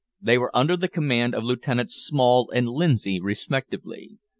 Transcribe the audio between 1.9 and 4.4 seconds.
Small and Lindsay respectively.